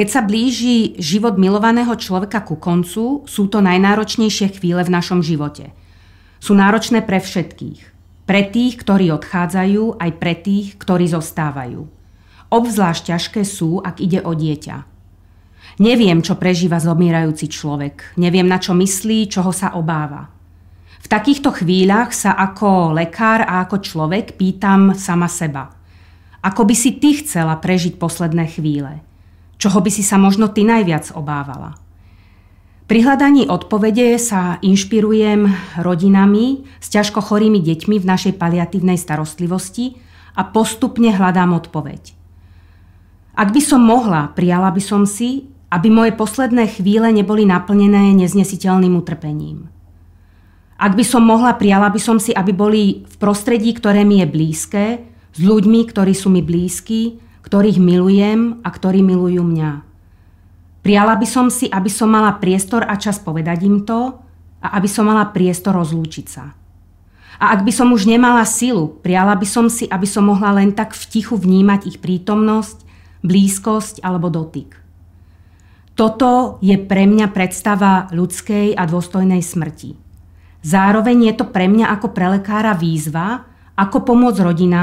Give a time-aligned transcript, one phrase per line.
[0.00, 5.76] Keď sa blíži život milovaného človeka ku koncu, sú to najnáročnejšie chvíle v našom živote.
[6.40, 7.80] Sú náročné pre všetkých.
[8.24, 11.84] Pre tých, ktorí odchádzajú, aj pre tých, ktorí zostávajú.
[12.48, 14.88] Obzvlášť ťažké sú, ak ide o dieťa.
[15.84, 18.16] Neviem, čo prežíva zomierajúci človek.
[18.16, 20.32] Neviem, na čo myslí, čoho sa obáva.
[21.04, 25.76] V takýchto chvíľach sa ako lekár a ako človek pýtam sama seba.
[26.40, 29.09] Ako by si ty chcela prežiť posledné chvíle?
[29.60, 31.76] Čoho by si sa možno ty najviac obávala?
[32.88, 35.46] Pri hľadaní odpovede sa inšpirujem
[35.78, 40.00] rodinami s ťažko chorými deťmi v našej paliatívnej starostlivosti
[40.34, 42.16] a postupne hľadám odpoveď.
[43.36, 48.96] Ak by som mohla, prijala by som si, aby moje posledné chvíle neboli naplnené neznesiteľným
[48.98, 49.70] utrpením.
[50.80, 54.26] Ak by som mohla, prijala by som si, aby boli v prostredí, ktoré mi je
[54.26, 54.84] blízke,
[55.30, 59.82] s ľuďmi, ktorí sú mi blízki, ktorých milujem a ktorí milujú mňa.
[60.80, 64.16] Prijala by som si, aby som mala priestor a čas povedať im to
[64.64, 66.56] a aby som mala priestor rozlúčiť sa.
[67.40, 70.76] A ak by som už nemala silu, prijala by som si, aby som mohla len
[70.76, 72.84] tak v tichu vnímať ich prítomnosť,
[73.24, 74.76] blízkosť alebo dotyk.
[75.96, 79.96] Toto je pre mňa predstava ľudskej a dôstojnej smrti.
[80.64, 84.78] Zároveň je to pre mňa ako pre lekára výzva, ako pomôcť rodinám,